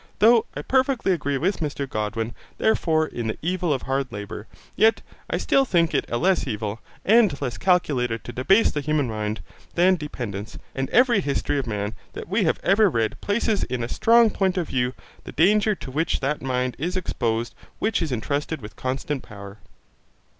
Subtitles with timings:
[0.17, 5.03] Though I perfectly agree with Mr Godwin therefore in the evil of hard labour, yet
[5.29, 9.41] I still think it a less evil, and less calculated to debase the human mind,
[9.75, 13.87] than dependence, and every history of man that we have ever read places in a
[13.87, 14.93] strong point of view
[15.25, 19.59] the danger to which that mind is exposed which is entrusted with constant power.